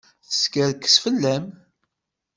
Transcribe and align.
Teskerkes 0.29 0.95
fell-am. 1.03 1.45